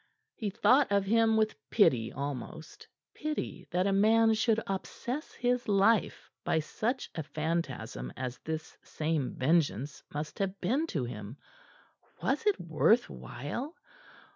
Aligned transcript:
He 0.33 0.49
thought 0.49 0.91
of 0.91 1.05
him 1.05 1.37
with 1.37 1.53
pity 1.69 2.11
almost; 2.11 2.87
pity 3.13 3.67
that 3.69 3.85
a 3.85 3.93
man 3.93 4.33
should 4.33 4.59
obsess 4.65 5.31
his 5.33 5.67
life 5.67 6.27
by 6.43 6.57
such 6.59 7.11
a 7.13 7.21
phantasm 7.21 8.11
as 8.17 8.39
this 8.39 8.77
same 8.81 9.35
vengeance 9.35 10.01
must 10.11 10.39
have 10.39 10.59
been 10.59 10.87
to 10.87 11.03
him. 11.05 11.37
Was 12.19 12.47
it 12.47 12.59
worth 12.59 13.11
while? 13.11 13.75